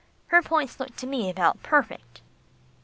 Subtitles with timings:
[0.29, 2.21] Her points look to me about perfect."